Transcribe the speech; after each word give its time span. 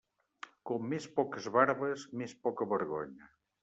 Com 0.69 0.87
més 0.93 1.05
poques 1.21 1.51
barbes, 1.59 2.09
més 2.25 2.37
poca 2.47 2.73
vergonya. 2.77 3.35